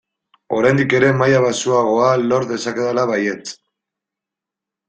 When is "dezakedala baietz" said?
2.53-3.57